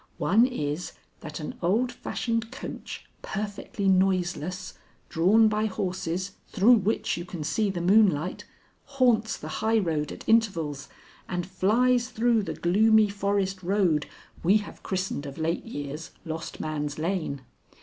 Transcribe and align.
One 0.17 0.47
is, 0.47 0.93
that 1.19 1.39
an 1.39 1.59
old 1.61 1.91
fashioned 1.91 2.51
coach, 2.51 3.05
perfectly 3.21 3.87
noiseless, 3.87 4.73
drawn 5.09 5.47
by 5.47 5.67
horses 5.67 6.31
through 6.47 6.77
which 6.77 7.17
you 7.17 7.23
can 7.23 7.43
see 7.43 7.69
the 7.69 7.81
moonlight, 7.81 8.43
haunts 8.97 9.37
the 9.37 9.47
highroad 9.61 10.11
at 10.11 10.27
intervals 10.27 10.89
and 11.29 11.45
flies 11.45 12.09
through 12.09 12.41
the 12.41 12.55
gloomy 12.55 13.09
forest 13.09 13.61
road 13.61 14.07
we 14.41 14.57
have 14.57 14.81
christened 14.81 15.27
of 15.27 15.37
late 15.37 15.65
years 15.67 16.09
Lost 16.25 16.59
Man's 16.59 16.97
Lane. 16.97 17.41